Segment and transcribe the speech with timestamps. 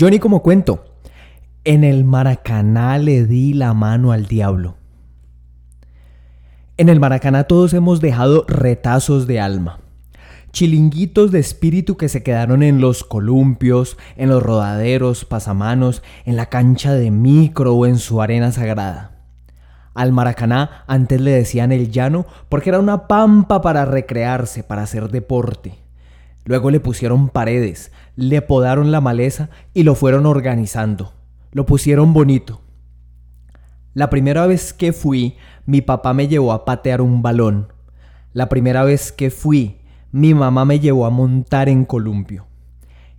[0.00, 0.82] Yo ni como cuento.
[1.62, 4.76] En el Maracaná le di la mano al diablo.
[6.78, 9.80] En el Maracaná todos hemos dejado retazos de alma.
[10.52, 16.46] Chilinguitos de espíritu que se quedaron en los columpios, en los rodaderos, pasamanos, en la
[16.46, 19.18] cancha de micro o en su arena sagrada.
[19.92, 25.10] Al Maracaná antes le decían el llano porque era una pampa para recrearse, para hacer
[25.10, 25.89] deporte.
[26.44, 31.12] Luego le pusieron paredes, le podaron la maleza y lo fueron organizando.
[31.52, 32.60] Lo pusieron bonito.
[33.92, 37.72] La primera vez que fui, mi papá me llevó a patear un balón.
[38.32, 39.78] La primera vez que fui,
[40.12, 42.46] mi mamá me llevó a montar en columpio.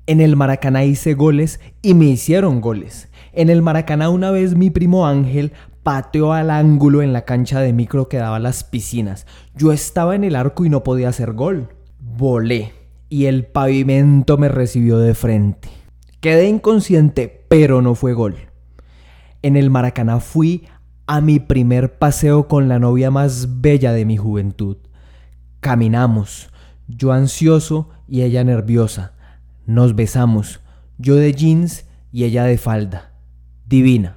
[0.07, 3.09] En el Maracaná hice goles y me hicieron goles.
[3.33, 7.73] En el Maracaná una vez mi primo Ángel pateó al ángulo en la cancha de
[7.73, 9.27] micro que daba las piscinas.
[9.55, 11.69] Yo estaba en el arco y no podía hacer gol.
[11.99, 12.80] Volé
[13.11, 15.67] y el pavimento me recibió de frente.
[16.21, 18.37] Quedé inconsciente, pero no fue gol.
[19.41, 20.63] En el Maracaná fui
[21.07, 24.77] a mi primer paseo con la novia más bella de mi juventud.
[25.59, 26.51] Caminamos,
[26.87, 29.11] yo ansioso y ella nerviosa.
[29.65, 30.61] Nos besamos,
[30.97, 33.11] yo de jeans y ella de falda.
[33.65, 34.15] Divina.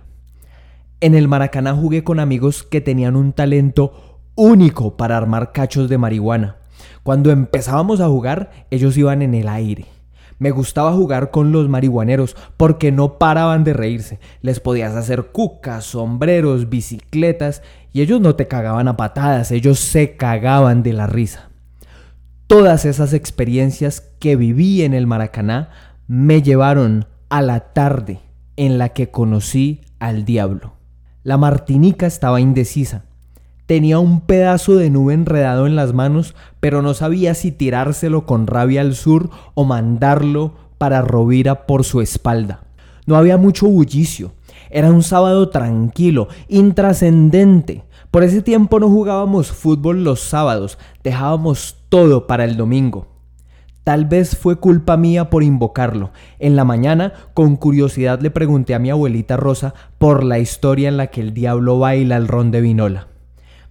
[1.01, 5.99] En el Maracaná jugué con amigos que tenían un talento único para armar cachos de
[5.99, 6.59] marihuana.
[7.03, 9.87] Cuando empezábamos a jugar, ellos iban en el aire.
[10.39, 14.19] Me gustaba jugar con los marihuaneros porque no paraban de reírse.
[14.43, 17.63] Les podías hacer cucas, sombreros, bicicletas
[17.93, 21.51] y ellos no te cagaban a patadas, ellos se cagaban de la risa.
[22.47, 25.71] Todas esas experiencias que viví en el Maracaná
[26.07, 28.21] me llevaron a la tarde
[28.57, 30.75] en la que conocí al diablo.
[31.23, 33.05] La Martinica estaba indecisa.
[33.67, 38.47] Tenía un pedazo de nube enredado en las manos, pero no sabía si tirárselo con
[38.47, 42.65] rabia al sur o mandarlo para Rovira por su espalda.
[43.07, 44.33] No había mucho bullicio.
[44.71, 47.85] Era un sábado tranquilo, intrascendente.
[48.11, 53.07] Por ese tiempo no jugábamos fútbol los sábados, dejábamos todo para el domingo.
[53.83, 56.11] Tal vez fue culpa mía por invocarlo.
[56.39, 60.97] En la mañana, con curiosidad le pregunté a mi abuelita Rosa por la historia en
[60.97, 63.09] la que el diablo baila el ron de vinola.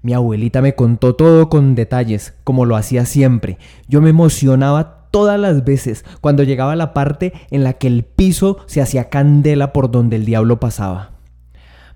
[0.03, 3.58] Mi abuelita me contó todo con detalles, como lo hacía siempre.
[3.88, 8.58] Yo me emocionaba todas las veces cuando llegaba la parte en la que el piso
[8.66, 11.12] se hacía candela por donde el diablo pasaba.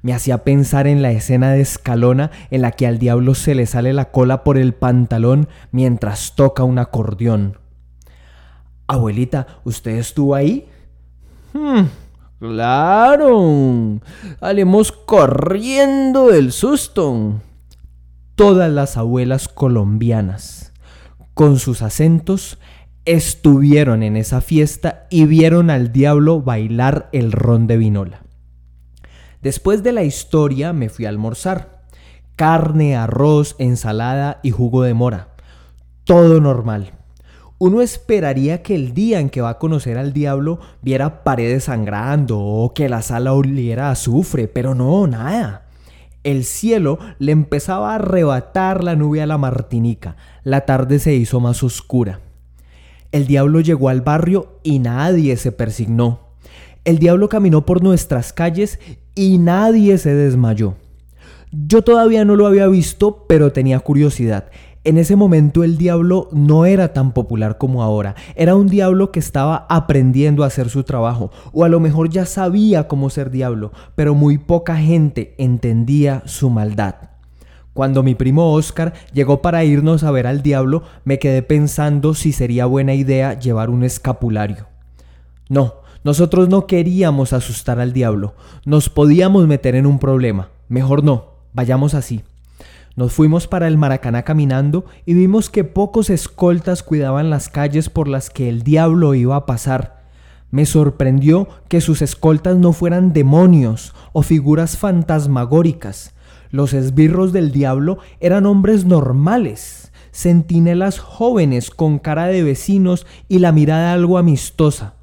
[0.02, 3.66] Me hacía pensar en la escena de Escalona en la que al diablo se le
[3.66, 7.58] sale la cola por el pantalón mientras toca un acordeón.
[8.88, 10.66] Abuelita, ¿usted estuvo ahí?
[11.52, 11.88] Hmm,
[12.40, 14.00] claro.
[14.40, 17.42] Salimos corriendo del susto
[18.38, 20.72] todas las abuelas colombianas,
[21.34, 22.60] con sus acentos,
[23.04, 28.22] estuvieron en esa fiesta y vieron al diablo bailar el ron de vinola.
[29.42, 31.82] Después de la historia me fui a almorzar.
[32.36, 35.30] Carne, arroz, ensalada y jugo de mora.
[36.04, 36.92] Todo normal.
[37.58, 42.40] Uno esperaría que el día en que va a conocer al diablo viera paredes sangrando
[42.40, 45.67] o que la sala oliera azufre, pero no, nada.
[46.28, 50.18] El cielo le empezaba a arrebatar la nube a la Martinica.
[50.44, 52.20] La tarde se hizo más oscura.
[53.14, 56.20] El diablo llegó al barrio y nadie se persignó.
[56.84, 58.78] El diablo caminó por nuestras calles
[59.16, 60.76] y nadie se desmayó.
[61.54, 64.50] Yo todavía no lo había visto, pero tenía curiosidad.
[64.88, 68.16] En ese momento el diablo no era tan popular como ahora.
[68.36, 71.30] Era un diablo que estaba aprendiendo a hacer su trabajo.
[71.52, 76.50] O a lo mejor ya sabía cómo ser diablo, pero muy poca gente entendía su
[76.50, 76.96] maldad.
[77.74, 82.32] Cuando mi primo Oscar llegó para irnos a ver al diablo, me quedé pensando si
[82.32, 84.68] sería buena idea llevar un escapulario.
[85.50, 88.36] No, nosotros no queríamos asustar al diablo.
[88.64, 90.48] Nos podíamos meter en un problema.
[90.70, 92.24] Mejor no, vayamos así.
[92.98, 98.08] Nos fuimos para el Maracaná caminando y vimos que pocos escoltas cuidaban las calles por
[98.08, 100.08] las que el diablo iba a pasar.
[100.50, 106.16] Me sorprendió que sus escoltas no fueran demonios o figuras fantasmagóricas.
[106.50, 113.52] Los esbirros del diablo eran hombres normales, centinelas jóvenes con cara de vecinos y la
[113.52, 114.96] mirada algo amistosa.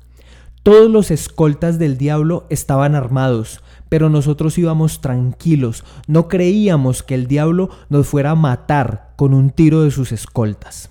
[0.64, 7.26] Todos los escoltas del diablo estaban armados, pero nosotros íbamos tranquilos, no creíamos que el
[7.26, 10.90] diablo nos fuera a matar con un tiro de sus escoltas.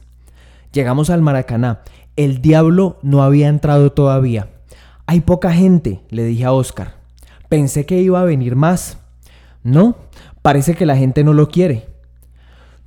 [0.71, 1.81] Llegamos al Maracaná,
[2.15, 4.49] el diablo no había entrado todavía.
[5.05, 6.95] Hay poca gente, le dije a Oscar.
[7.49, 8.97] Pensé que iba a venir más.
[9.63, 9.95] No,
[10.41, 11.87] parece que la gente no lo quiere.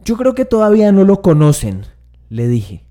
[0.05, 1.83] Yo creo que todavía no lo conocen,
[2.29, 2.85] le dije.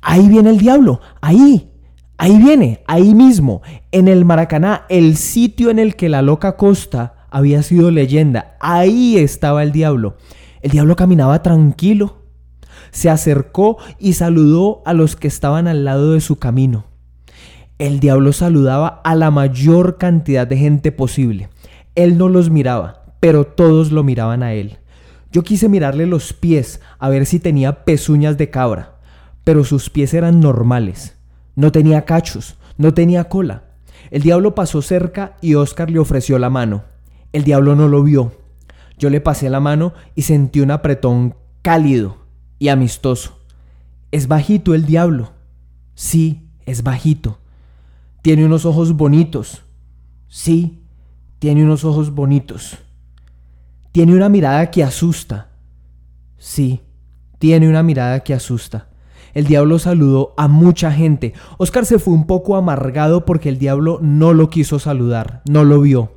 [0.00, 1.70] Ahí viene el diablo, ahí.
[2.16, 7.26] Ahí viene, ahí mismo, en el Maracaná, el sitio en el que la loca Costa
[7.30, 8.56] había sido leyenda.
[8.60, 10.16] Ahí estaba el diablo.
[10.62, 12.22] El diablo caminaba tranquilo.
[12.92, 16.84] Se acercó y saludó a los que estaban al lado de su camino.
[17.78, 21.48] El diablo saludaba a la mayor cantidad de gente posible.
[21.96, 24.78] Él no los miraba, pero todos lo miraban a él.
[25.32, 28.94] Yo quise mirarle los pies a ver si tenía pezuñas de cabra,
[29.42, 31.16] pero sus pies eran normales.
[31.56, 33.64] No tenía cachos, no tenía cola.
[34.10, 36.84] El diablo pasó cerca y Oscar le ofreció la mano.
[37.32, 38.32] El diablo no lo vio.
[38.98, 42.18] Yo le pasé la mano y sentí un apretón cálido
[42.58, 43.40] y amistoso.
[44.12, 45.32] Es bajito el diablo.
[45.94, 47.38] Sí, es bajito.
[48.22, 49.62] Tiene unos ojos bonitos.
[50.28, 50.84] Sí,
[51.38, 52.78] tiene unos ojos bonitos.
[53.92, 55.48] Tiene una mirada que asusta.
[56.38, 56.80] Sí,
[57.38, 58.88] tiene una mirada que asusta.
[59.34, 61.34] El diablo saludó a mucha gente.
[61.58, 65.80] Oscar se fue un poco amargado porque el diablo no lo quiso saludar, no lo
[65.80, 66.12] vio.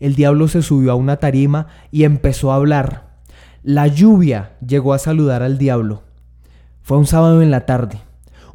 [0.00, 3.20] El diablo se subió a una tarima y empezó a hablar.
[3.62, 6.02] La lluvia llegó a saludar al diablo.
[6.82, 7.98] Fue un sábado en la tarde,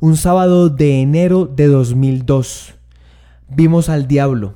[0.01, 2.75] un sábado de enero de 2002.
[3.49, 4.55] Vimos al diablo,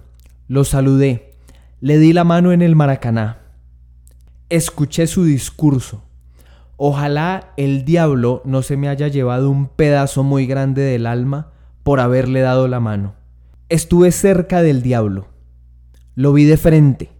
[0.49, 1.35] lo saludé,
[1.79, 3.41] le di la mano en el Maracaná
[4.51, 6.03] escuché su discurso.
[6.83, 11.51] Ojalá el diablo no se me haya llevado un pedazo muy grande del alma
[11.83, 13.13] por haberle dado la mano.
[13.69, 15.27] Estuve cerca del diablo.
[16.15, 17.11] Lo vi de frente.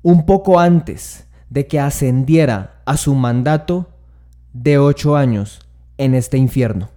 [0.00, 3.90] Un poco antes de que ascendiera a su mandato
[4.54, 5.60] de ocho años
[5.98, 6.88] en este infierno.